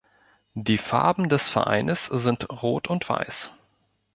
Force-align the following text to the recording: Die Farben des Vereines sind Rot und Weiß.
Die 0.55 0.79
Farben 0.79 1.29
des 1.29 1.47
Vereines 1.47 2.07
sind 2.07 2.49
Rot 2.63 2.87
und 2.87 3.07
Weiß. 3.07 3.51